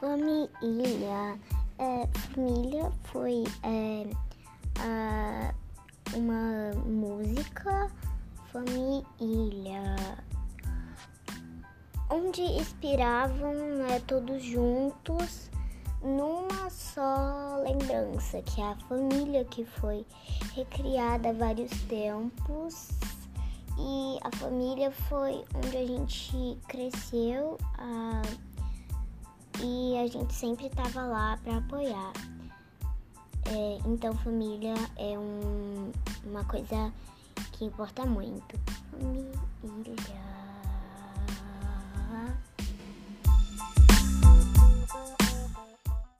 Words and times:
Família. 0.00 1.38
É, 1.78 2.06
família 2.30 2.92
foi 3.04 3.42
é, 3.64 4.06
a, 4.78 5.52
uma 6.16 6.72
música 6.86 7.90
família 8.52 9.96
onde 12.10 12.42
inspiravam 12.42 13.52
né, 13.54 14.00
todos 14.06 14.42
juntos 14.42 15.50
numa 16.00 16.70
só 16.70 17.60
lembrança, 17.64 18.40
que 18.42 18.60
é 18.60 18.64
a 18.64 18.76
família 18.88 19.44
que 19.44 19.64
foi 19.64 20.06
recriada 20.54 21.30
há 21.30 21.32
vários 21.32 21.70
tempos 21.82 22.88
e 23.76 24.18
a 24.22 24.36
família 24.36 24.92
foi 24.92 25.44
onde 25.56 25.76
a 25.76 25.86
gente 25.86 26.56
cresceu. 26.68 27.58
A 27.78 28.22
a 30.00 30.06
gente 30.06 30.32
sempre 30.32 30.66
estava 30.66 31.02
lá 31.02 31.38
para 31.42 31.58
apoiar. 31.58 32.12
É, 33.46 33.78
então, 33.86 34.14
família 34.18 34.74
é 34.96 35.18
um, 35.18 35.90
uma 36.24 36.44
coisa 36.44 36.92
que 37.52 37.64
importa 37.64 38.04
muito. 38.04 38.58
Família. 38.90 40.17